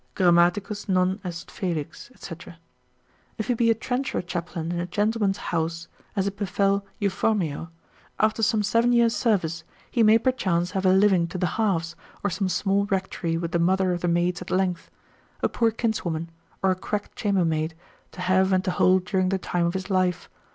[0.15, 2.35] Grammaticus non est felix, &c.
[3.37, 7.69] If he be a trencher chaplain in a gentleman's house, as it befell Euphormio,
[8.19, 12.31] after some seven years' service, he may perchance have a living to the halves, or
[12.31, 14.89] some small rectory with the mother of the maids at length,
[15.43, 16.31] a poor kinswoman,
[16.63, 17.75] or a cracked chambermaid,
[18.11, 20.31] to have and to hold during the time of his life.